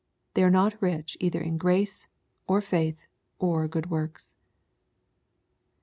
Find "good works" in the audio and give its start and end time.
3.67-4.35